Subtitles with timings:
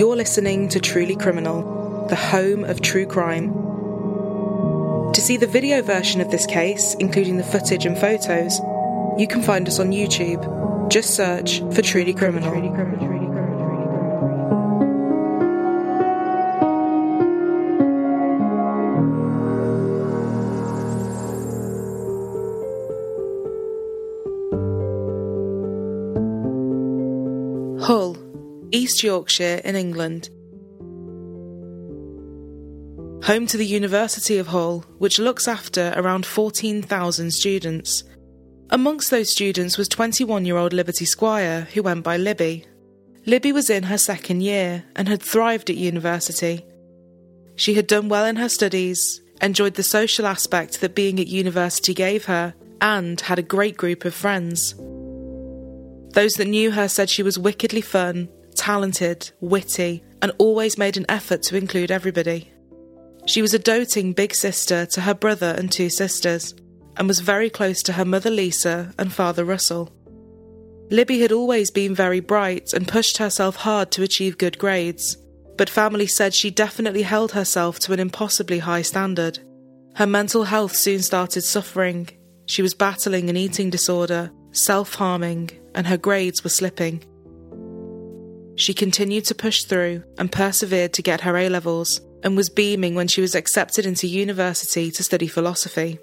[0.00, 3.52] You're listening to Truly Criminal, the home of true crime.
[5.12, 8.58] To see the video version of this case, including the footage and photos,
[9.18, 10.88] you can find us on YouTube.
[10.88, 13.19] Just search for Truly Criminal.
[28.90, 30.30] East Yorkshire in England.
[33.22, 38.02] Home to the University of Hull, which looks after around 14,000 students.
[38.70, 42.64] Amongst those students was 21 year old Liberty Squire, who went by Libby.
[43.26, 46.66] Libby was in her second year and had thrived at university.
[47.54, 51.94] She had done well in her studies, enjoyed the social aspect that being at university
[51.94, 54.74] gave her, and had a great group of friends.
[56.14, 58.28] Those that knew her said she was wickedly fun,
[58.60, 62.52] talented, witty, and always made an effort to include everybody.
[63.26, 66.54] She was a doting big sister to her brother and two sisters,
[66.98, 69.90] and was very close to her mother Lisa and father Russell.
[70.90, 75.16] Libby had always been very bright and pushed herself hard to achieve good grades,
[75.56, 79.38] but family said she definitely held herself to an impossibly high standard.
[79.94, 82.10] Her mental health soon started suffering.
[82.44, 87.04] She was battling an eating disorder, self harming, and her grades were slipping.
[88.60, 92.94] She continued to push through and persevered to get her A levels, and was beaming
[92.94, 95.98] when she was accepted into university to study philosophy.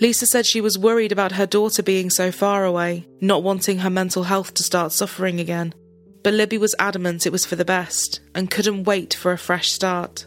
[0.00, 3.90] Lisa said she was worried about her daughter being so far away, not wanting her
[3.90, 5.74] mental health to start suffering again.
[6.22, 9.70] But Libby was adamant it was for the best and couldn't wait for a fresh
[9.70, 10.24] start.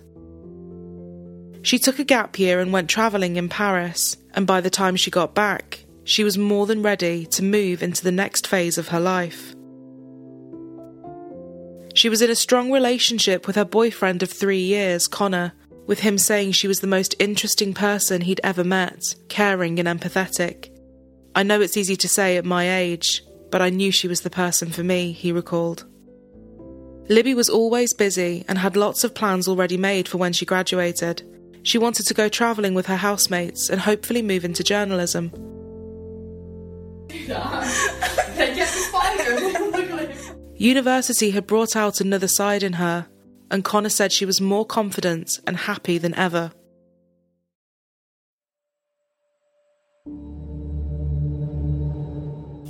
[1.63, 5.09] She took a gap year and went travelling in Paris, and by the time she
[5.09, 8.99] got back, she was more than ready to move into the next phase of her
[8.99, 9.54] life.
[11.95, 15.53] She was in a strong relationship with her boyfriend of three years, Connor,
[15.87, 20.69] with him saying she was the most interesting person he'd ever met, caring and empathetic.
[21.33, 24.29] I know it's easy to say at my age, but I knew she was the
[24.29, 25.85] person for me, he recalled.
[27.07, 31.23] Libby was always busy and had lots of plans already made for when she graduated.
[31.63, 35.31] She wanted to go travelling with her housemates and hopefully move into journalism.
[40.57, 43.07] University had brought out another side in her,
[43.51, 46.51] and Connor said she was more confident and happy than ever.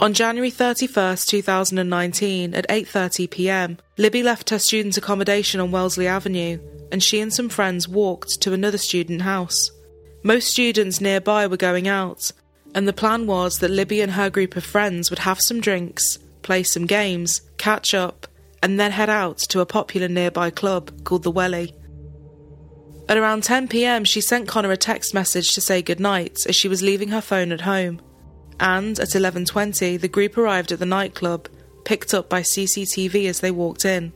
[0.02, 6.60] On January 31st, 2019, at 8:30 p.m., Libby left her student accommodation on Wellesley Avenue,
[6.92, 9.72] and she and some friends walked to another student house.
[10.22, 12.32] Most students nearby were going out,
[12.74, 16.20] and the plan was that Libby and her group of friends would have some drinks,
[16.42, 18.28] play some games, catch up,
[18.62, 21.76] and then head out to a popular nearby club called the Welly.
[23.08, 26.68] At around 10 pm, she sent Connor a text message to say goodnight as she
[26.68, 28.02] was leaving her phone at home.
[28.60, 31.48] And at 11:20, the group arrived at the nightclub,
[31.84, 34.12] picked up by CCTV as they walked in.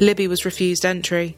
[0.00, 1.36] Libby was refused entry.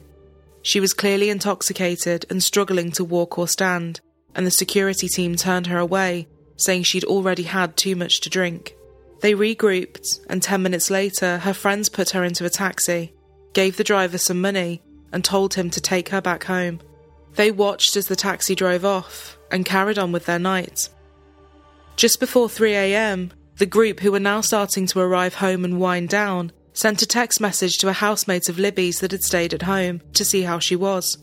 [0.61, 3.99] She was clearly intoxicated and struggling to walk or stand,
[4.35, 6.27] and the security team turned her away,
[6.57, 8.75] saying she'd already had too much to drink.
[9.21, 13.13] They regrouped, and 10 minutes later, her friends put her into a taxi,
[13.53, 16.81] gave the driver some money, and told him to take her back home.
[17.35, 20.89] They watched as the taxi drove off and carried on with their night.
[21.95, 26.51] Just before 3am, the group, who were now starting to arrive home and wind down,
[26.73, 30.25] sent a text message to a housemate of Libby's that had stayed at home to
[30.25, 31.17] see how she was.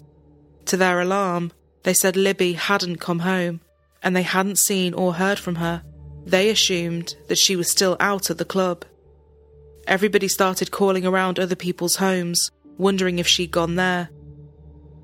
[0.66, 1.53] To their alarm,
[1.83, 3.61] they said Libby hadn't come home
[4.03, 5.83] and they hadn't seen or heard from her.
[6.25, 8.85] They assumed that she was still out at the club.
[9.87, 14.11] Everybody started calling around other people's homes, wondering if she'd gone there.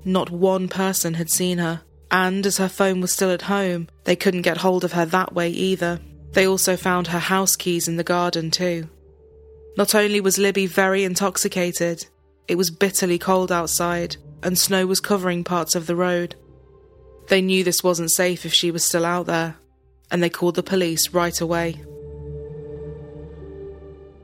[0.05, 4.15] Not one person had seen her, and as her phone was still at home, they
[4.15, 5.99] couldn't get hold of her that way either.
[6.31, 8.89] They also found her house keys in the garden, too.
[9.75, 12.05] Not only was Libby very intoxicated,
[12.47, 16.35] it was bitterly cold outside, and snow was covering parts of the road.
[17.27, 19.57] They knew this wasn't safe if she was still out there,
[20.09, 21.81] and they called the police right away.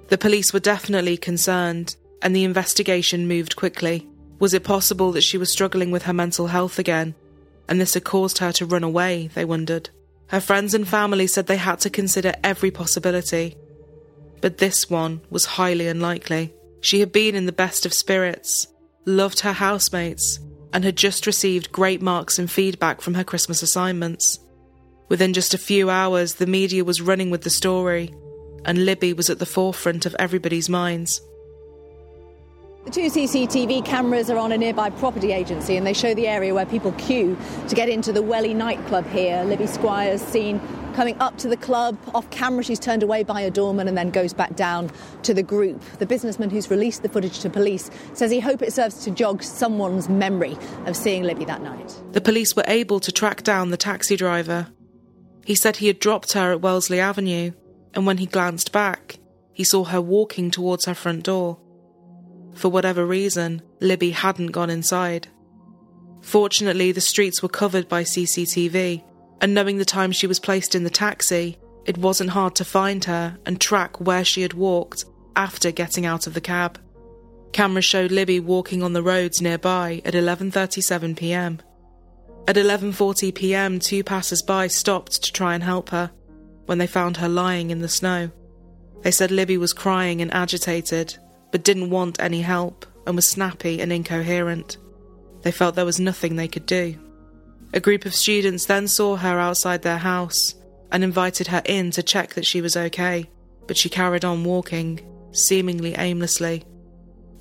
[0.08, 4.08] The police were definitely concerned, and the investigation moved quickly.
[4.40, 7.16] Was it possible that she was struggling with her mental health again,
[7.68, 9.30] and this had caused her to run away?
[9.34, 9.90] They wondered.
[10.28, 13.56] Her friends and family said they had to consider every possibility,
[14.42, 16.54] but this one was highly unlikely.
[16.82, 18.68] She had been in the best of spirits,
[19.06, 20.40] loved her housemates,
[20.74, 24.40] and had just received great marks and feedback from her Christmas assignments.
[25.08, 28.14] Within just a few hours, the media was running with the story,
[28.66, 31.22] and Libby was at the forefront of everybody's minds.
[32.86, 36.54] The two CCTV cameras are on a nearby property agency and they show the area
[36.54, 37.38] where people queue
[37.70, 39.42] to get into the Welly nightclub here.
[39.46, 40.60] Libby Squires seen
[40.94, 41.98] coming up to the club.
[42.14, 44.92] Off camera, she's turned away by a doorman and then goes back down
[45.24, 45.82] to the group.
[46.00, 49.44] The businessman who's released the footage to police says he hopes it serves to jog
[49.44, 52.02] someone's memory of seeing Libby that night.
[52.12, 54.68] The police were able to track down the taxi driver.
[55.46, 57.52] He said he had dropped her at Wellesley Avenue,
[57.94, 59.18] and when he glanced back,
[59.52, 61.60] he saw her walking towards her front door.
[62.56, 65.28] For whatever reason, Libby hadn't gone inside.
[66.22, 69.04] Fortunately, the streets were covered by CCTV,
[69.42, 73.04] and knowing the time she was placed in the taxi, it wasn't hard to find
[73.06, 76.80] her and track where she had walked after getting out of the cab.
[77.52, 81.62] Cameras showed Libby walking on the roads nearby at 11:37 p.m.
[82.48, 86.12] At 11:40 p.m., two passers-by stopped to try and help her
[86.66, 88.32] when they found her lying in the snow.
[89.02, 91.18] They said Libby was crying and agitated
[91.52, 94.78] but didn't want any help and was snappy and incoherent.
[95.44, 96.98] They felt there was nothing they could do.
[97.74, 100.54] A group of students then saw her outside their house
[100.92, 103.30] and invited her in to check that she was okay,
[103.66, 106.64] but she carried on walking, seemingly aimlessly.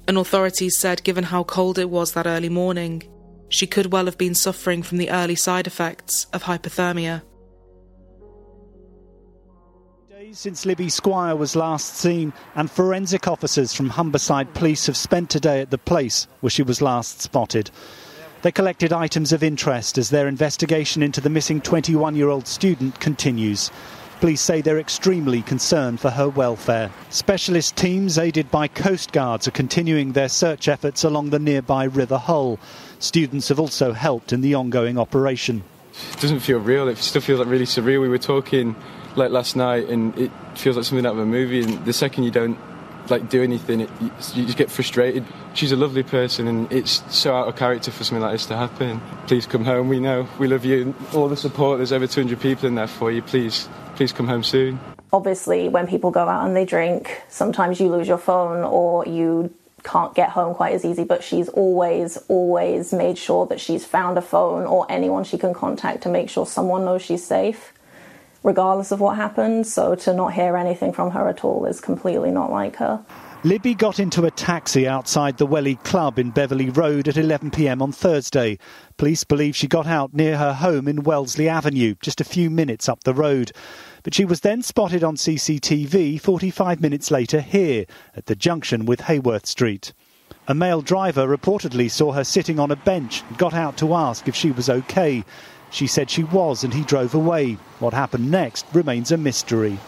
[0.09, 3.03] And authorities said, given how cold it was that early morning,
[3.51, 7.23] she could well have been suffering from the early side effects of hypothermia.
[10.09, 15.29] Days since Libby Squire was last seen, and forensic officers from Humberside Police have spent
[15.29, 17.71] today at the place where she was last spotted.
[18.43, 22.99] They collected items of interest as their investigation into the missing 21 year old student
[22.99, 23.71] continues.
[24.19, 26.91] Police say they're extremely concerned for her welfare.
[27.11, 32.19] Specialist teams, aided by Coast Guards, are continuing their search efforts along the nearby River
[32.19, 32.59] Hull.
[32.99, 35.63] Students have also helped in the ongoing operation.
[36.13, 38.01] It doesn't feel real, it still feels like really surreal.
[38.01, 38.75] We were talking
[39.15, 41.63] like last night, and it feels like something out of a movie.
[41.63, 42.59] And the second you don't
[43.09, 43.91] like do anything, it,
[44.35, 45.25] you just get frustrated.
[45.55, 48.57] She's a lovely person, and it's so out of character for something like this to
[48.57, 49.01] happen.
[49.27, 49.89] Please come home.
[49.89, 50.95] We know we love you.
[51.15, 51.79] All the support.
[51.79, 53.23] There's over 200 people in there for you.
[53.23, 54.79] Please, please come home soon.
[55.13, 59.53] Obviously, when people go out and they drink, sometimes you lose your phone or you
[59.85, 64.17] can't get home quite as easy, but she's always, always made sure that she's found
[64.17, 67.73] a phone or anyone she can contact to make sure someone knows she's safe
[68.43, 69.67] regardless of what happened.
[69.67, 73.05] So to not hear anything from her at all is completely not like her.
[73.45, 77.91] Libby got into a taxi outside the Welly Club in Beverley Road at 11pm on
[77.91, 78.57] Thursday.
[78.99, 82.89] Police believe she got out near her home in Wellesley Avenue, just a few minutes
[82.89, 83.51] up the road.
[84.05, 87.85] But she was then spotted on CCTV 45 minutes later here,
[88.15, 89.93] at the junction with Haworth Street.
[90.47, 94.29] A male driver reportedly saw her sitting on a bench and got out to ask
[94.29, 95.25] if she was okay.
[95.73, 97.55] She said she was and he drove away.
[97.81, 99.79] What happened next remains a mystery.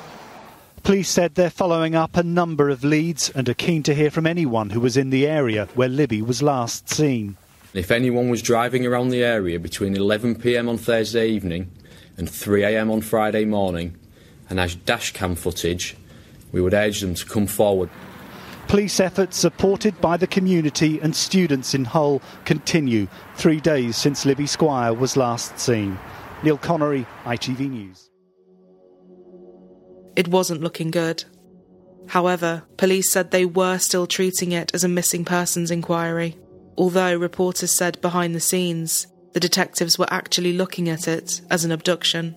[0.82, 4.26] Police said they're following up a number of leads and are keen to hear from
[4.26, 7.36] anyone who was in the area where Libby was last seen.
[7.74, 11.70] If anyone was driving around the area between 11pm on Thursday evening
[12.16, 13.96] and 3am on Friday morning
[14.48, 15.96] and has dashcam footage,
[16.52, 17.90] we would urge them to come forward.
[18.68, 23.06] Police efforts supported by the community and students in Hull continue
[23.36, 25.98] three days since Libby Squire was last seen.
[26.42, 28.10] Neil Connery, ITV News.
[30.16, 31.24] It wasn't looking good.
[32.08, 36.36] However, police said they were still treating it as a missing persons inquiry,
[36.76, 41.72] although reporters said behind the scenes the detectives were actually looking at it as an
[41.72, 42.36] abduction.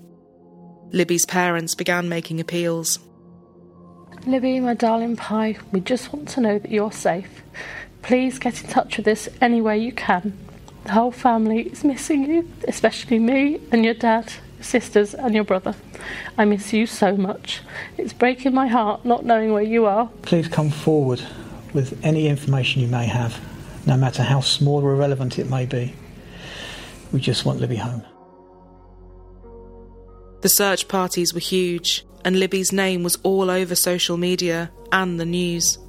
[0.92, 3.00] Libby's parents began making appeals.
[4.28, 7.42] Libby, my darling pie, we just want to know that you're safe.
[8.02, 10.38] Please get in touch with us any way you can.
[10.84, 15.46] The whole family is missing you, especially me and your dad, your sisters, and your
[15.46, 15.76] brother.
[16.38, 17.62] I miss you so much.
[17.98, 20.10] It's breaking my heart not knowing where you are.
[20.24, 21.22] Please come forward
[21.74, 23.40] with any information you may have,
[23.86, 25.94] no matter how small or irrelevant it may be.
[27.14, 28.04] We just want Libby home.
[30.42, 35.26] The search parties were huge, and Libby's name was all over social media and the
[35.26, 35.80] news.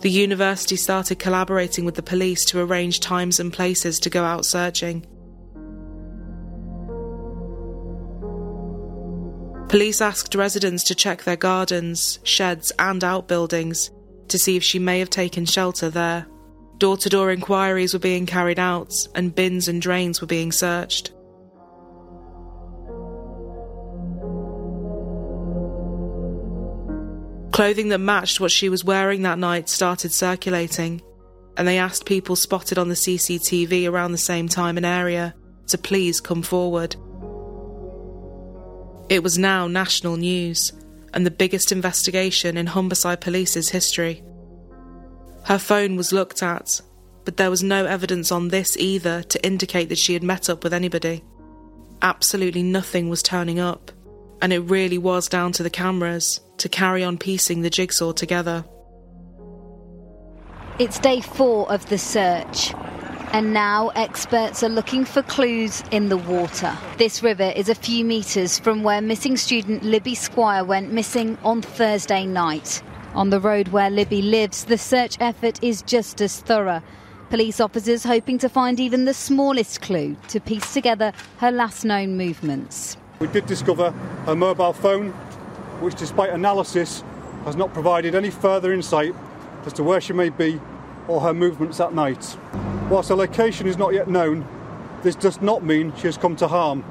[0.00, 4.44] The university started collaborating with the police to arrange times and places to go out
[4.44, 5.06] searching.
[9.68, 13.90] Police asked residents to check their gardens, sheds, and outbuildings
[14.28, 16.26] to see if she may have taken shelter there.
[16.78, 21.12] Door to door inquiries were being carried out, and bins and drains were being searched.
[27.52, 31.02] Clothing that matched what she was wearing that night started circulating,
[31.58, 35.34] and they asked people spotted on the CCTV around the same time and area
[35.66, 36.96] to please come forward.
[39.10, 40.72] It was now national news
[41.12, 44.24] and the biggest investigation in Humberside Police's history.
[45.44, 46.80] Her phone was looked at,
[47.26, 50.64] but there was no evidence on this either to indicate that she had met up
[50.64, 51.22] with anybody.
[52.00, 53.92] Absolutely nothing was turning up,
[54.40, 58.64] and it really was down to the cameras to carry on piecing the jigsaw together.
[60.78, 62.72] It's day four of the search.
[63.32, 66.76] And now experts are looking for clues in the water.
[66.98, 71.62] This river is a few metres from where missing student Libby Squire went missing on
[71.62, 72.80] Thursday night.
[73.14, 76.82] On the road where Libby lives, the search effort is just as thorough.
[77.30, 82.16] Police officers hoping to find even the smallest clue to piece together her last known
[82.16, 82.96] movements.
[83.18, 83.90] We did discover
[84.26, 85.14] her mobile phone,
[85.82, 87.04] which, despite analysis,
[87.44, 89.14] has not provided any further insight
[89.66, 90.60] as to where she may be
[91.08, 92.36] or her movements at night.
[92.88, 94.46] Whilst her location is not yet known,
[95.02, 96.84] this does not mean she has come to harm,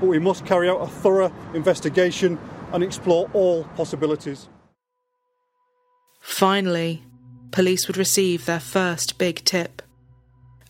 [0.00, 2.38] but we must carry out a thorough investigation
[2.72, 4.48] and explore all possibilities.
[6.20, 7.02] Finally,
[7.50, 9.82] police would receive their first big tip.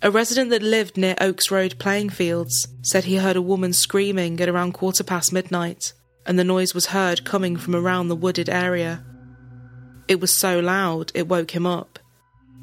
[0.04, 4.40] A resident that lived near Oaks Road playing fields said he heard a woman screaming
[4.40, 5.92] at around quarter past midnight,
[6.26, 9.04] and the noise was heard coming from around the wooded area.
[10.08, 11.98] It was so loud it woke him up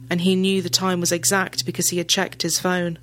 [0.10, 3.00] and he knew the time was exact because he had checked his phone.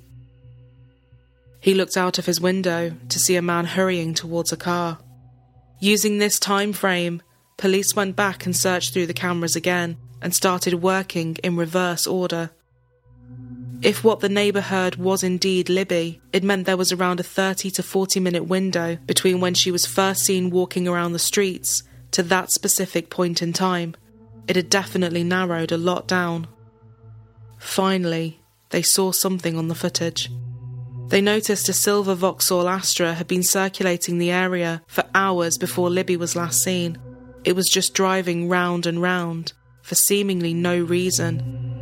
[1.59, 4.99] He looked out of his window to see a man hurrying towards a car.
[5.79, 7.21] Using this time frame,
[7.57, 12.51] police went back and searched through the cameras again and started working in reverse order.
[13.83, 17.69] If what the neighbour heard was indeed Libby, it meant there was around a 30
[17.71, 22.23] to 40 minute window between when she was first seen walking around the streets to
[22.23, 23.95] that specific point in time.
[24.47, 26.47] It had definitely narrowed a lot down.
[27.59, 30.31] Finally, they saw something on the footage.
[31.09, 36.17] They noticed a silver Vauxhall Astra had been circulating the area for hours before Libby
[36.17, 36.97] was last seen.
[37.43, 39.53] It was just driving round and round
[39.83, 41.76] for seemingly no reason.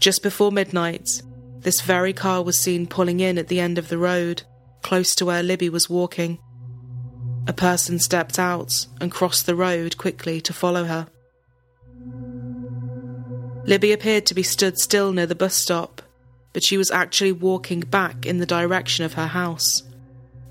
[0.00, 1.22] Just before midnight,
[1.60, 4.42] this very car was seen pulling in at the end of the road,
[4.80, 6.38] close to where Libby was walking.
[7.46, 11.06] A person stepped out and crossed the road quickly to follow her.
[13.66, 16.00] Libby appeared to be stood still near the bus stop,
[16.54, 19.82] but she was actually walking back in the direction of her house.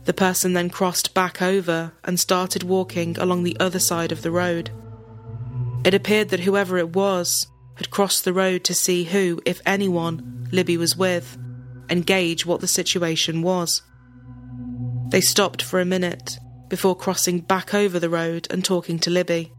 [0.06, 4.32] The person then crossed back over and started walking along the other side of the
[4.32, 4.70] road.
[5.84, 7.48] It appeared that whoever it was
[7.80, 11.38] had crossed the road to see who, if anyone, Libby was with
[11.88, 13.84] and gauge what the situation was.
[15.12, 19.54] They stopped for a minute before crossing back over the road and talking to Libby.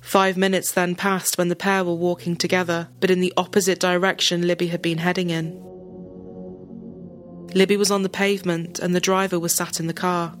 [0.00, 4.44] Five minutes then passed when the pair were walking together, but in the opposite direction
[4.44, 5.62] Libby had been heading in.
[7.54, 10.36] Libby was on the pavement and the driver was sat in the car.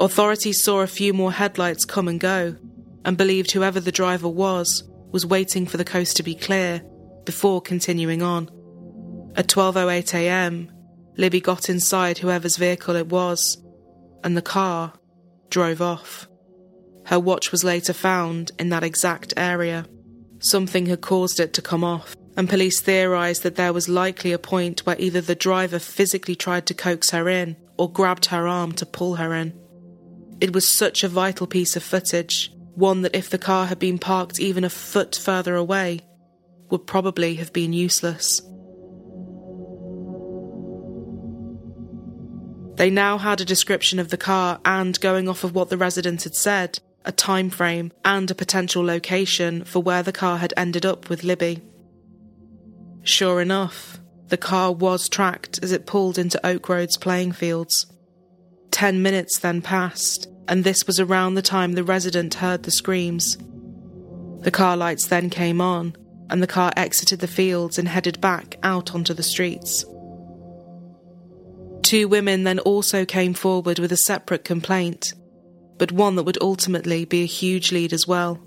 [0.00, 2.56] Authorities saw a few more headlights come and go
[3.04, 6.82] and believed whoever the driver was was waiting for the coast to be clear
[7.24, 8.50] before continuing on.
[9.36, 10.70] At 12:08 a.m.,
[11.16, 13.58] Libby got inside whoever's vehicle it was
[14.24, 14.92] and the car
[15.50, 16.28] drove off.
[17.06, 19.86] Her watch was later found in that exact area.
[20.40, 24.38] Something had caused it to come off, and police theorised that there was likely a
[24.38, 28.72] point where either the driver physically tried to coax her in or grabbed her arm
[28.72, 29.58] to pull her in.
[30.40, 33.98] It was such a vital piece of footage, one that if the car had been
[33.98, 36.00] parked even a foot further away,
[36.70, 38.40] would probably have been useless.
[42.76, 46.22] They now had a description of the car and, going off of what the resident
[46.22, 50.86] had said, a time frame, and a potential location for where the car had ended
[50.86, 51.60] up with Libby.
[53.02, 57.86] Sure enough, the car was tracked as it pulled into Oak Road's playing fields.
[58.70, 63.36] Ten minutes then passed, and this was around the time the resident heard the screams.
[64.40, 65.96] The car lights then came on,
[66.30, 69.84] and the car exited the fields and headed back out onto the streets.
[71.82, 75.14] Two women then also came forward with a separate complaint
[75.78, 78.42] but one that would ultimately be a huge lead as well.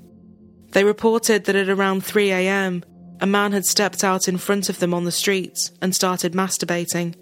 [0.72, 2.84] They reported that at around 3am,
[3.22, 7.16] a man had stepped out in front of them on the streets and started masturbating.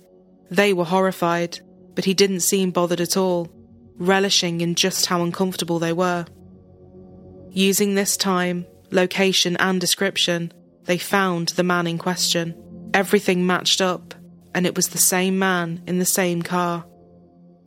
[0.49, 1.59] They were horrified,
[1.99, 3.49] but he didn't seem bothered at all,
[3.97, 6.25] relishing in just how uncomfortable they were.
[7.51, 10.53] Using this time, location, and description,
[10.85, 12.55] they found the man in question.
[12.93, 14.13] Everything matched up,
[14.55, 16.85] and it was the same man in the same car.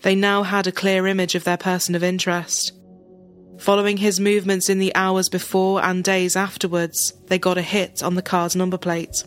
[0.00, 2.72] They now had a clear image of their person of interest.
[3.58, 8.14] Following his movements in the hours before and days afterwards, they got a hit on
[8.14, 9.24] the car's number plate.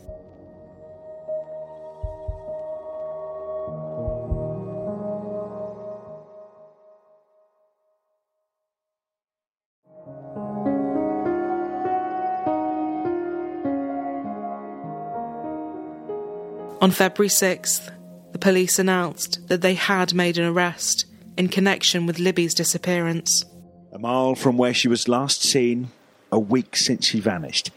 [16.86, 17.92] On February 6th,
[18.32, 23.44] the police announced that they had made an arrest in connection with Libby's disappearance.
[23.92, 25.88] A mile from where she was last seen,
[26.32, 27.72] a week since she vanished.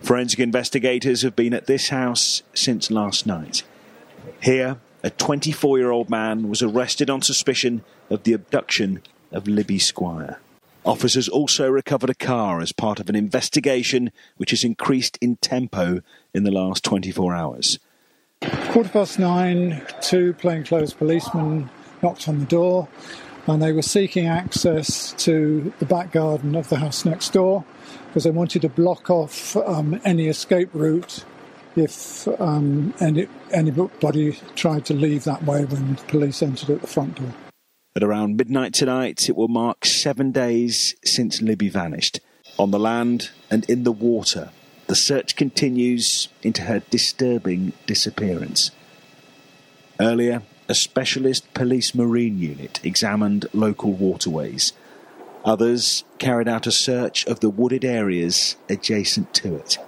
[0.00, 3.62] Forensic investigators have been at this house since last night.
[4.42, 9.78] Here, a 24 year old man was arrested on suspicion of the abduction of Libby
[9.78, 10.40] Squire.
[10.84, 16.00] Officers also recovered a car as part of an investigation which has increased in tempo
[16.34, 17.78] in the last 24 hours.
[18.40, 21.68] Quarter past nine, two plainclothes policemen
[22.02, 22.86] knocked on the door
[23.46, 27.64] and they were seeking access to the back garden of the house next door
[28.06, 31.24] because they wanted to block off um, any escape route
[31.76, 36.86] if um, any, anybody tried to leave that way when the police entered at the
[36.86, 37.34] front door.
[37.96, 42.20] At around midnight tonight, it will mark seven days since Libby vanished.
[42.58, 44.50] On the land and in the water,
[44.88, 48.70] the search continues into her disturbing disappearance.
[50.00, 54.72] Earlier, a specialist police marine unit examined local waterways.
[55.44, 59.78] Others carried out a search of the wooded areas adjacent to it.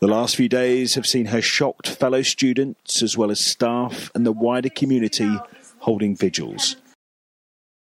[0.00, 4.26] The last few days have seen her shocked fellow students, as well as staff and
[4.26, 5.38] the wider community,
[5.80, 6.76] holding vigils.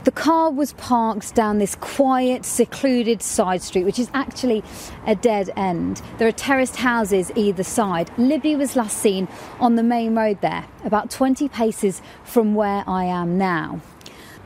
[0.05, 4.65] The car was parked down this quiet, secluded side street, which is actually
[5.07, 6.03] a dead end.
[6.19, 8.11] There are terraced houses either side.
[8.19, 9.29] Libby was last seen
[9.61, 13.81] on the main road there, about 20 paces from where I am now.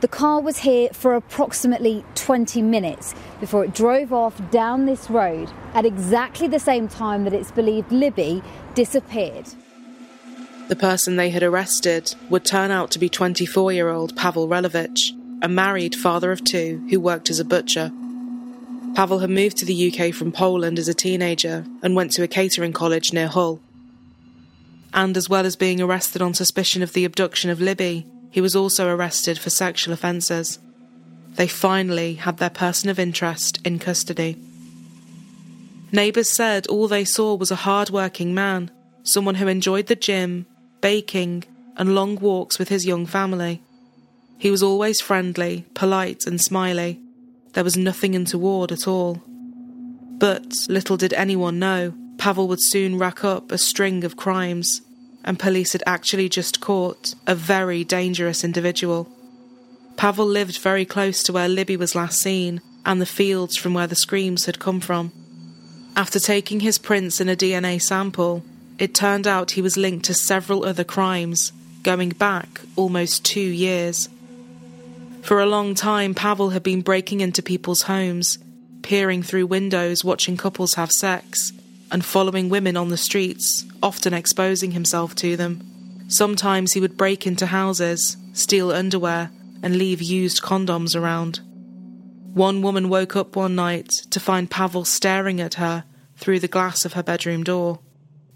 [0.01, 5.49] The car was here for approximately 20 minutes before it drove off down this road
[5.73, 8.43] at exactly the same time that it's believed Libby
[8.75, 9.47] disappeared.
[10.67, 15.17] The person they had arrested would turn out to be 24 year old Pavel Relowicz
[15.41, 17.91] a married father of two who worked as a butcher.
[18.95, 22.27] Pavel had moved to the UK from Poland as a teenager and went to a
[22.27, 23.59] catering college near Hull.
[24.93, 28.55] And as well as being arrested on suspicion of the abduction of Libby, he was
[28.55, 30.59] also arrested for sexual offences.
[31.35, 34.37] They finally had their person of interest in custody.
[35.91, 38.71] Neighbours said all they saw was a hard working man,
[39.03, 40.47] someone who enjoyed the gym,
[40.81, 41.43] baking,
[41.77, 43.61] and long walks with his young family.
[44.37, 46.99] He was always friendly, polite, and smiley.
[47.53, 49.21] There was nothing untoward at all.
[50.19, 54.81] But little did anyone know, Pavel would soon rack up a string of crimes,
[55.23, 59.09] and police had actually just caught a very dangerous individual.
[59.95, 63.87] Pavel lived very close to where Libby was last seen and the fields from where
[63.87, 65.11] the screams had come from.
[65.95, 68.43] After taking his prints in a DNA sample,
[68.77, 71.51] it turned out he was linked to several other crimes,
[71.83, 74.07] going back almost two years.
[75.27, 78.39] For a long time, Pavel had been breaking into people's homes,
[78.81, 81.51] peering through windows, watching couples have sex,
[81.91, 86.05] and following women on the streets, often exposing himself to them.
[86.07, 89.29] Sometimes he would break into houses, steal underwear,
[89.61, 91.41] and leave used condoms around.
[92.33, 95.83] One woman woke up one night to find Pavel staring at her
[96.15, 97.79] through the glass of her bedroom door.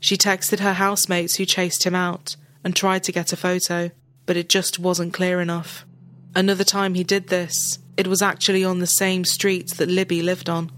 [0.01, 3.91] She texted her housemates who chased him out and tried to get a photo,
[4.25, 5.85] but it just wasn't clear enough.
[6.33, 10.49] Another time he did this, it was actually on the same street that Libby lived
[10.49, 10.71] on.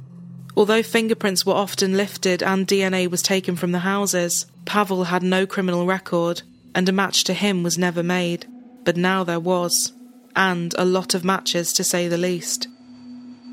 [0.57, 5.45] Although fingerprints were often lifted and DNA was taken from the houses, Pavel had no
[5.45, 6.41] criminal record,
[6.73, 8.47] and a match to him was never made.
[8.83, 9.93] But now there was,
[10.35, 12.67] and a lot of matches to say the least.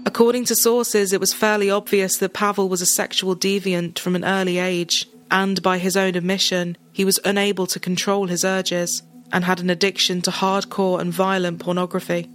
[0.06, 4.24] According to sources, it was fairly obvious that Pavel was a sexual deviant from an
[4.24, 9.44] early age, and by his own admission, he was unable to control his urges and
[9.44, 12.28] had an addiction to hardcore and violent pornography.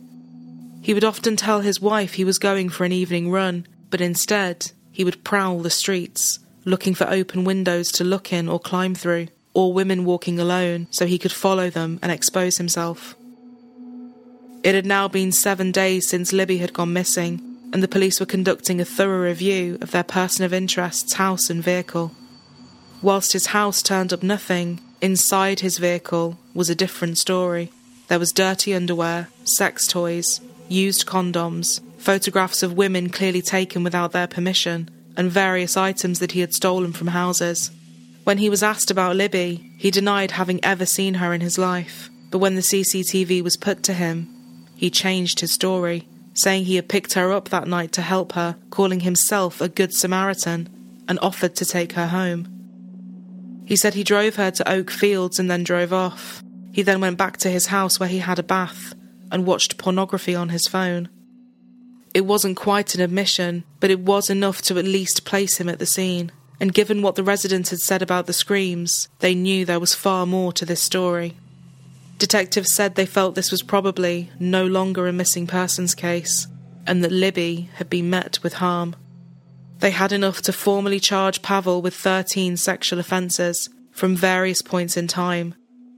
[0.82, 4.72] He would often tell his wife he was going for an evening run, but instead,
[4.92, 9.28] he would prowl the streets, looking for open windows to look in or climb through,
[9.54, 13.16] or women walking alone so he could follow them and expose himself.
[14.64, 18.26] It had now been seven days since Libby had gone missing, and the police were
[18.26, 22.12] conducting a thorough review of their person of interest's house and vehicle.
[23.02, 27.72] Whilst his house turned up nothing, Inside his vehicle was a different story.
[28.08, 34.28] There was dirty underwear, sex toys, used condoms, photographs of women clearly taken without their
[34.28, 37.72] permission, and various items that he had stolen from houses.
[38.24, 42.10] When he was asked about Libby, he denied having ever seen her in his life,
[42.32, 44.28] but when the CCTV was put to him,
[44.76, 48.56] he changed his story, saying he had picked her up that night to help her,
[48.70, 50.70] calling himself a good Samaritan,
[51.08, 52.65] and offered to take her home.
[53.66, 56.44] He said he drove her to Oak Fields and then drove off.
[56.72, 58.94] He then went back to his house where he had a bath
[59.32, 61.10] and watched pornography on his phone.
[62.14, 65.80] It wasn't quite an admission, but it was enough to at least place him at
[65.80, 66.32] the scene.
[66.60, 70.26] and given what the residents had said about the screams, they knew there was far
[70.26, 71.36] more to this story.
[72.18, 76.48] Detectives said they felt this was probably no longer a missing persons case,
[76.88, 78.96] and that Libby had been met with harm.
[79.86, 85.06] They had enough to formally charge Pavel with 13 sexual offences from various points in
[85.06, 85.54] time,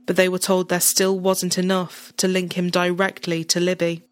[0.06, 4.04] but they were told there still wasn't enough to link him directly to Libby.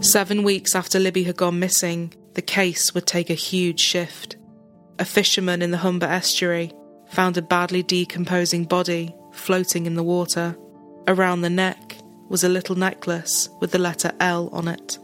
[0.00, 4.36] Seven weeks after Libby had gone missing, the case would take a huge shift.
[5.00, 6.70] A fisherman in the Humber estuary
[7.08, 10.56] found a badly decomposing body floating in the water.
[11.08, 11.96] Around the neck
[12.32, 14.98] was a little necklace with the letter L on it.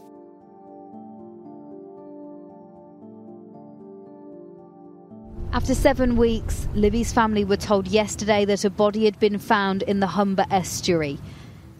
[5.53, 9.99] After seven weeks, Libby's family were told yesterday that a body had been found in
[9.99, 11.19] the Humber estuary.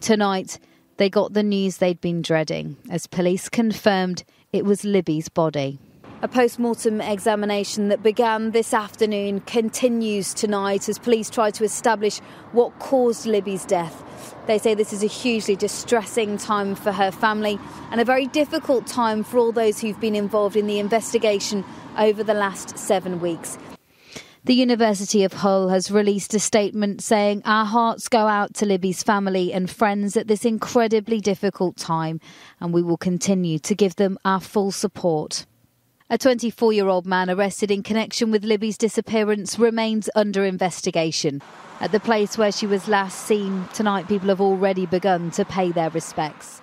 [0.00, 0.60] Tonight,
[0.98, 5.80] they got the news they'd been dreading as police confirmed it was Libby's body.
[6.22, 12.18] A post mortem examination that began this afternoon continues tonight as police try to establish
[12.52, 14.04] what caused Libby's death.
[14.46, 17.58] They say this is a hugely distressing time for her family
[17.90, 21.64] and a very difficult time for all those who've been involved in the investigation
[21.96, 23.56] over the last seven weeks.
[24.44, 29.02] The University of Hull has released a statement saying, Our hearts go out to Libby's
[29.02, 32.20] family and friends at this incredibly difficult time,
[32.60, 35.46] and we will continue to give them our full support.
[36.12, 41.40] A 24 year old man arrested in connection with Libby's disappearance remains under investigation.
[41.80, 45.70] At the place where she was last seen, tonight people have already begun to pay
[45.70, 46.62] their respects.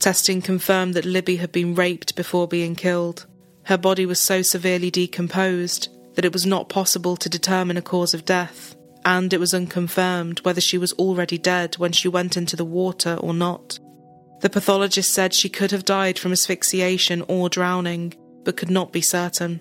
[0.00, 3.24] Testing confirmed that Libby had been raped before being killed.
[3.66, 8.14] Her body was so severely decomposed that it was not possible to determine a cause
[8.14, 8.74] of death,
[9.04, 13.14] and it was unconfirmed whether she was already dead when she went into the water
[13.20, 13.78] or not.
[14.40, 19.00] The pathologist said she could have died from asphyxiation or drowning, but could not be
[19.00, 19.60] certain.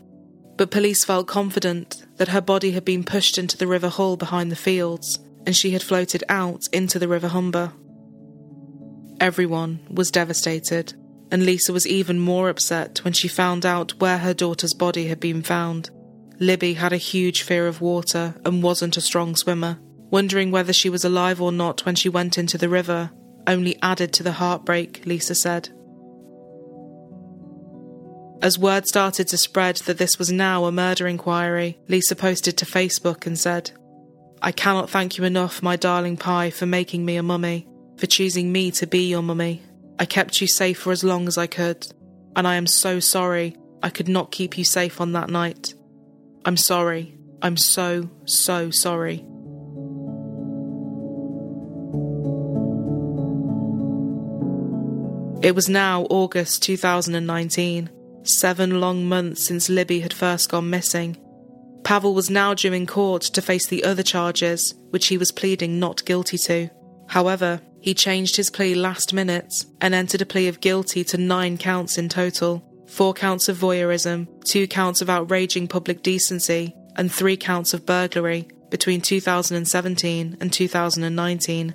[0.57, 4.51] But police felt confident that her body had been pushed into the River Hull behind
[4.51, 7.73] the fields, and she had floated out into the River Humber.
[9.19, 10.93] Everyone was devastated
[11.31, 15.19] and Lisa was even more upset when she found out where her daughter's body had
[15.19, 15.89] been found.
[16.39, 19.79] Libby had a huge fear of water and wasn't a strong swimmer.
[20.11, 23.11] Wondering whether she was alive or not when she went into the river
[23.47, 25.69] only added to the heartbreak, Lisa said.
[28.41, 32.65] As word started to spread that this was now a murder inquiry, Lisa posted to
[32.65, 33.71] Facebook and said,
[34.41, 38.51] I cannot thank you enough, my darling Pie, for making me a mummy, for choosing
[38.51, 39.61] me to be your mummy.
[39.99, 41.85] I kept you safe for as long as I could,
[42.35, 45.73] and I am so sorry I could not keep you safe on that night.
[46.45, 47.17] I'm sorry.
[47.41, 49.25] I'm so, so sorry.
[55.41, 57.89] It was now August 2019,
[58.23, 61.15] seven long months since Libby had first gone missing.
[61.83, 65.79] Pavel was now due in court to face the other charges, which he was pleading
[65.79, 66.69] not guilty to.
[67.07, 71.57] However, he changed his plea last minute and entered a plea of guilty to nine
[71.57, 77.37] counts in total four counts of voyeurism, two counts of outraging public decency, and three
[77.37, 81.73] counts of burglary between 2017 and 2019.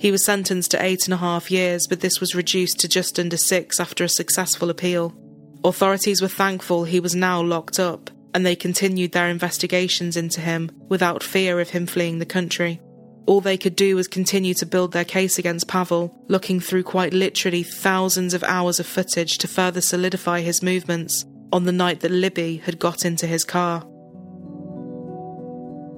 [0.00, 3.18] He was sentenced to eight and a half years, but this was reduced to just
[3.18, 5.14] under six after a successful appeal.
[5.62, 10.70] Authorities were thankful he was now locked up, and they continued their investigations into him
[10.88, 12.80] without fear of him fleeing the country.
[13.26, 17.12] All they could do was continue to build their case against Pavel, looking through quite
[17.12, 22.10] literally thousands of hours of footage to further solidify his movements on the night that
[22.10, 23.84] Libby had got into his car.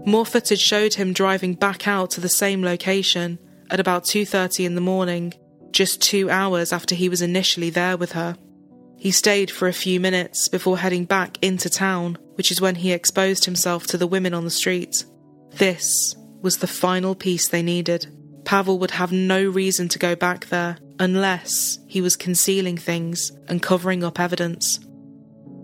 [0.05, 3.39] More footage showed him driving back out to the same location
[3.73, 5.35] at about 2:30 in the morning,
[5.73, 8.37] just 2 hours after he was initially there with her.
[8.99, 12.93] He stayed for a few minutes before heading back into town, which is when he
[12.93, 15.05] exposed himself to the women on the street.
[15.57, 18.07] This was the final piece they needed.
[18.45, 23.63] Pavel would have no reason to go back there unless he was concealing things and
[23.63, 24.79] covering up evidence.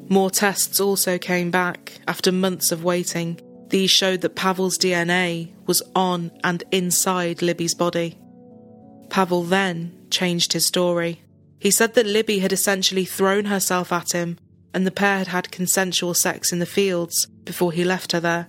[0.09, 3.41] More tests also came back after months of waiting.
[3.69, 8.19] These showed that Pavel's DNA was on and inside Libby's body.
[9.11, 11.23] Pavel then changed his story.
[11.59, 14.39] He said that Libby had essentially thrown herself at him
[14.73, 18.49] and the pair had had consensual sex in the fields before he left her there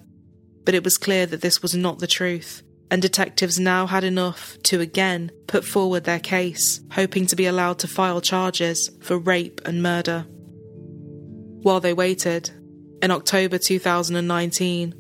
[0.69, 4.55] but it was clear that this was not the truth, and detectives now had enough
[4.62, 9.62] to again put forward their case, hoping to be allowed to file charges for rape
[9.65, 10.27] and murder.
[11.63, 12.51] While they waited,
[13.01, 14.93] in October 2019,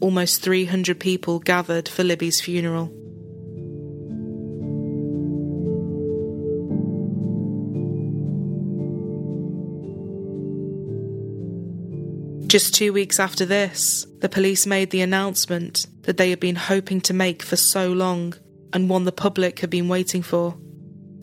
[0.00, 2.92] Almost 300 people gathered for Libby's funeral.
[12.46, 17.00] Just two weeks after this, the police made the announcement that they had been hoping
[17.02, 18.34] to make for so long
[18.72, 20.56] and one the public had been waiting for.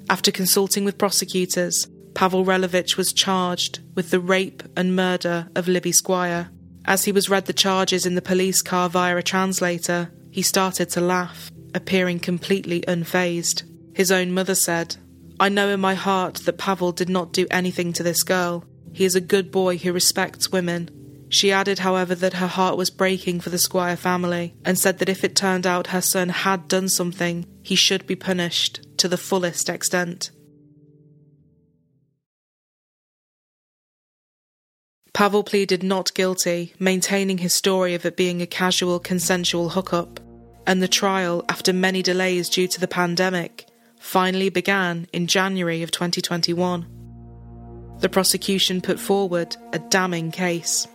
[0.09, 5.91] After consulting with prosecutors, Pavel Relowicz was charged with the rape and murder of Libby
[5.91, 6.49] Squire
[6.86, 10.89] as he was read the charges in the police car via a translator, he started
[10.89, 13.63] to laugh, appearing completely unfazed.
[13.96, 14.98] His own mother said,
[15.39, 18.65] I know in my heart that Pavel did not do anything to this girl.
[18.91, 20.89] He is a good boy who respects women.
[21.30, 25.10] She added, however, that her heart was breaking for the Squire family and said that
[25.10, 29.17] if it turned out her son had done something, he should be punished to the
[29.17, 30.30] fullest extent.
[35.13, 40.19] Pavel pleaded not guilty, maintaining his story of it being a casual consensual hookup,
[40.65, 43.67] and the trial, after many delays due to the pandemic,
[43.99, 46.88] finally began in January of 2021.
[47.99, 50.88] The prosecution put forward a damning case.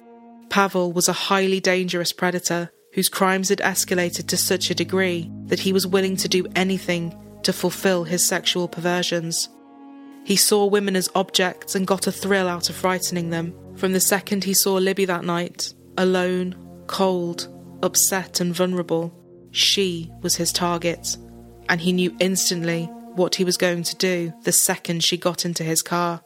[0.50, 5.60] Pavel was a highly dangerous predator whose crimes had escalated to such a degree that
[5.60, 9.48] he was willing to do anything to fulfill his sexual perversions.
[10.24, 13.54] He saw women as objects and got a thrill out of frightening them.
[13.78, 16.56] From the second he saw Libby that night, alone,
[16.88, 17.46] cold,
[17.80, 19.14] upset, and vulnerable,
[19.52, 21.16] she was his target,
[21.68, 25.62] and he knew instantly what he was going to do the second she got into
[25.62, 26.22] his car.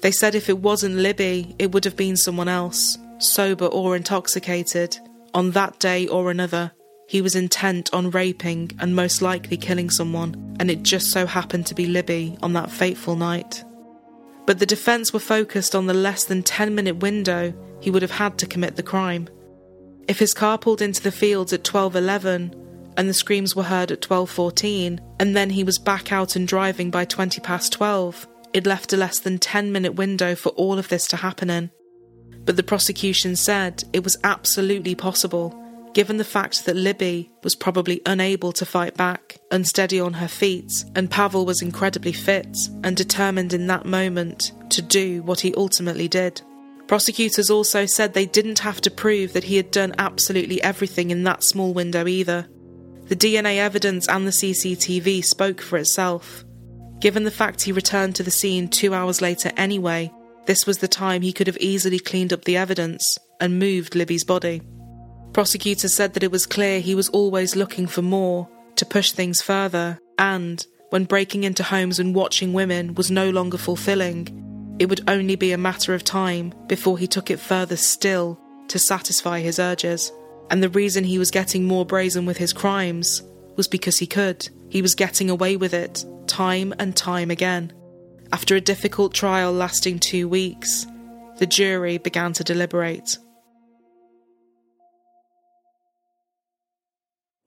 [0.00, 4.96] They said if it wasn't Libby, it would have been someone else, sober or intoxicated,
[5.34, 6.72] on that day or another.
[7.08, 11.66] He was intent on raping and most likely killing someone, and it just so happened
[11.66, 13.64] to be Libby on that fateful night.
[14.48, 18.12] But the defence were focused on the less than 10 minute window he would have
[18.12, 19.28] had to commit the crime.
[20.08, 22.54] If his car pulled into the fields at 12:11
[22.96, 26.90] and the screams were heard at 12:14 and then he was back out and driving
[26.90, 30.88] by 20 past 12, it left a less than 10 minute window for all of
[30.88, 31.70] this to happen in.
[32.46, 35.54] But the prosecution said it was absolutely possible
[35.92, 40.84] given the fact that Libby was probably unable to fight back, unsteady on her feet,
[40.94, 46.08] and Pavel was incredibly fit and determined in that moment to do what he ultimately
[46.08, 46.40] did.
[46.86, 51.22] Prosecutors also said they didn't have to prove that he had done absolutely everything in
[51.24, 52.48] that small window either.
[53.06, 56.44] The DNA evidence and the CCTV spoke for itself.
[57.00, 60.10] Given the fact he returned to the scene two hours later anyway,
[60.46, 64.24] this was the time he could have easily cleaned up the evidence and moved Libby's
[64.24, 64.62] body.
[65.32, 69.42] Prosecutors said that it was clear he was always looking for more, to push things
[69.42, 75.08] further, and, when breaking into homes and watching women was no longer fulfilling, it would
[75.08, 78.38] only be a matter of time before he took it further still
[78.68, 80.12] to satisfy his urges.
[80.50, 83.22] And the reason he was getting more brazen with his crimes
[83.56, 84.48] was because he could.
[84.70, 87.72] He was getting away with it, time and time again.
[88.32, 90.86] After a difficult trial lasting two weeks,
[91.38, 93.18] the jury began to deliberate.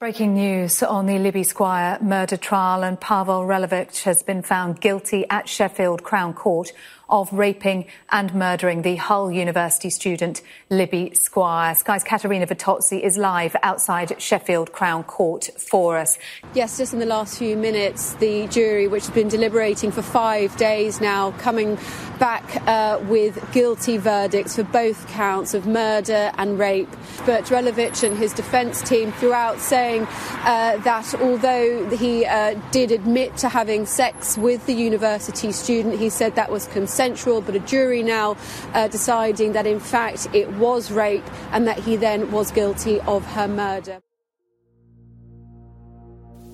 [0.01, 5.29] Breaking news on the Libby Squire murder trial and Pavel Relowicz has been found guilty
[5.29, 6.73] at Sheffield Crown Court
[7.07, 11.75] of raping and murdering the Hull University student Libby Squire.
[11.75, 16.17] Sky's Katerina Vittozzi is live outside Sheffield Crown Court for us.
[16.55, 20.55] Yes, just in the last few minutes, the jury, which has been deliberating for five
[20.57, 21.77] days now, coming
[22.17, 26.89] back uh, with guilty verdicts for both counts of murder and rape.
[27.25, 33.49] But and his defence team throughout saying uh, that although he uh, did admit to
[33.49, 38.37] having sex with the university student, he said that was consensual, but a jury now
[38.73, 43.25] uh, deciding that in fact it was rape and that he then was guilty of
[43.25, 43.99] her murder.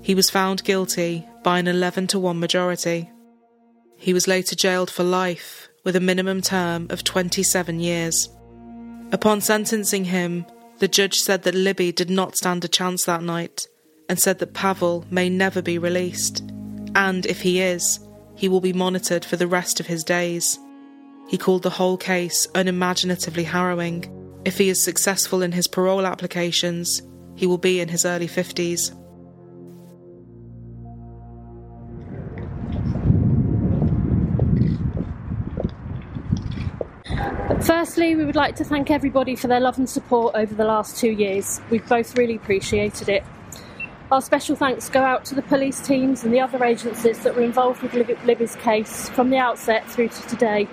[0.02, 3.12] He was found guilty by an 11 to 1 majority.
[3.98, 8.30] He was later jailed for life with a minimum term of 27 years.
[9.12, 10.46] Upon sentencing him,
[10.80, 13.68] the judge said that Libby did not stand a chance that night
[14.10, 16.42] and said that Pavel may never be released,
[16.96, 18.00] and if he is,
[18.36, 20.60] he will be monitored for the rest of his days.
[21.28, 24.06] He called the whole case unimaginatively harrowing.
[24.46, 27.02] If he is successful in his parole applications,
[27.36, 28.96] he will be in his early 50s.
[37.68, 40.96] Firstly, we would like to thank everybody for their love and support over the last
[40.96, 41.60] two years.
[41.70, 43.26] We've both really appreciated it.
[44.10, 47.42] Our special thanks go out to the police teams and the other agencies that were
[47.42, 50.70] involved with Libby's case from the outset through to today.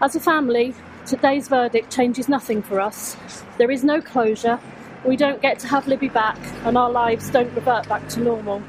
[0.00, 3.16] As a family, today's verdict changes nothing for us.
[3.58, 4.60] There is no closure,
[5.04, 8.62] we don't get to have Libby back, and our lives don't revert back to normal.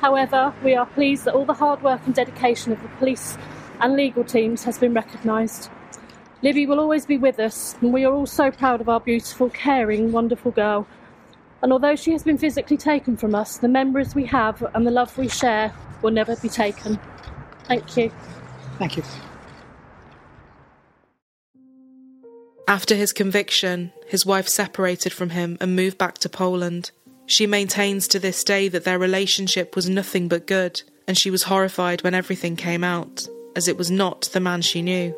[0.00, 3.38] However, we are pleased that all the hard work and dedication of the police
[3.78, 5.70] and legal teams has been recognised.
[6.42, 9.48] Libby will always be with us, and we are all so proud of our beautiful,
[9.50, 10.88] caring, wonderful girl.
[11.62, 14.90] And although she has been physically taken from us, the memories we have and the
[14.90, 16.98] love we share will never be taken.
[17.66, 18.10] Thank you.
[18.78, 19.04] Thank you.
[22.66, 26.90] After his conviction, his wife separated from him and moved back to Poland.
[27.26, 31.44] She maintains to this day that their relationship was nothing but good, and she was
[31.44, 35.14] horrified when everything came out, as it was not the man she knew.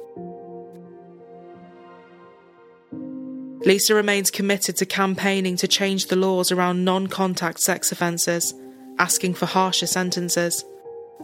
[3.64, 8.52] Lisa remains committed to campaigning to change the laws around non contact sex offences,
[8.98, 10.64] asking for harsher sentences.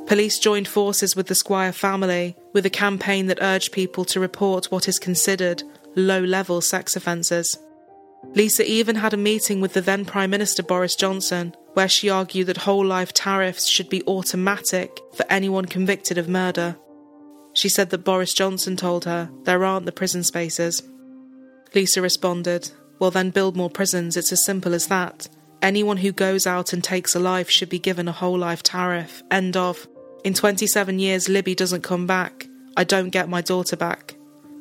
[0.07, 4.67] Police joined forces with the Squire family with a campaign that urged people to report
[4.67, 5.63] what is considered
[5.95, 7.59] low level sex offences.
[8.35, 12.47] Lisa even had a meeting with the then Prime Minister Boris Johnson, where she argued
[12.47, 16.77] that whole life tariffs should be automatic for anyone convicted of murder.
[17.53, 20.83] She said that Boris Johnson told her there aren't the prison spaces.
[21.75, 25.29] Lisa responded, Well, then build more prisons, it's as simple as that.
[25.63, 29.23] Anyone who goes out and takes a life should be given a whole life tariff.
[29.31, 29.87] End of.
[30.25, 32.47] In 27 years, Libby doesn't come back.
[32.77, 34.15] I don't get my daughter back.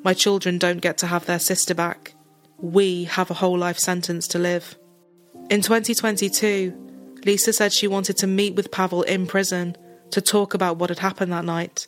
[0.03, 2.13] My children don't get to have their sister back.
[2.57, 4.77] We have a whole life sentence to live.
[5.49, 9.75] In 2022, Lisa said she wanted to meet with Pavel in prison
[10.11, 11.87] to talk about what had happened that night.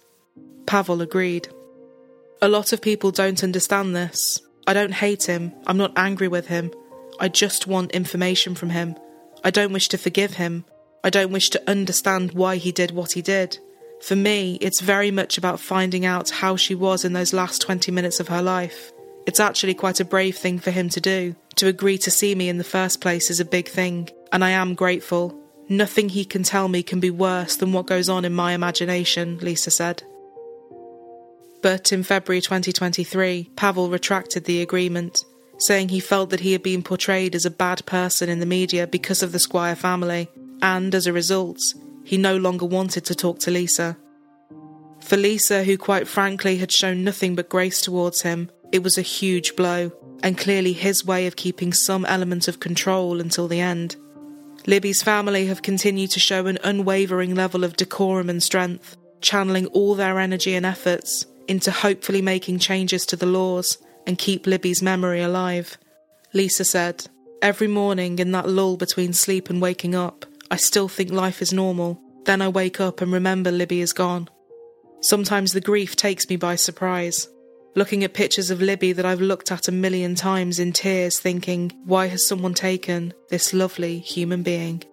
[0.65, 1.47] Pavel agreed.
[2.41, 4.41] A lot of people don't understand this.
[4.67, 5.54] I don't hate him.
[5.67, 6.71] I'm not angry with him.
[7.19, 8.95] I just want information from him.
[9.43, 10.65] I don't wish to forgive him.
[11.04, 13.58] I don't wish to understand why he did what he did.
[14.02, 17.91] For me, it's very much about finding out how she was in those last 20
[17.91, 18.91] minutes of her life.
[19.28, 21.36] It's actually quite a brave thing for him to do.
[21.58, 24.52] To agree to see me in the first place is a big thing, and I
[24.52, 25.38] am grateful.
[25.69, 29.38] Nothing he can tell me can be worse than what goes on in my imagination,
[29.39, 30.04] Lisa said.
[31.62, 35.24] But in February 2023, Pavel retracted the agreement,
[35.60, 38.88] saying he felt that he had been portrayed as a bad person in the media
[38.88, 40.28] because of the Squire family,
[40.62, 41.60] and as a result,
[42.04, 43.95] he no longer wanted to talk to Lisa.
[45.02, 49.04] For Lisa, who quite frankly had shown nothing but grace towards him, it was a
[49.04, 49.91] huge blow,
[50.24, 53.95] and clearly his way of keeping some element of control until the end.
[54.65, 59.93] Libby's family have continued to show an unwavering level of decorum and strength, channeling all
[59.93, 65.21] their energy and efforts into hopefully making changes to the laws and keep Libby's memory
[65.21, 65.77] alive.
[66.34, 67.08] Lisa said,
[67.41, 71.51] Every morning in that lull between sleep and waking up, I still think life is
[71.51, 71.99] normal.
[72.25, 74.30] Then I wake up and remember Libby is gone.
[75.01, 77.27] Sometimes the grief takes me by surprise.
[77.73, 81.71] Looking at pictures of Libby that I've looked at a million times in tears, thinking,
[81.86, 84.84] why has someone taken this lovely human being?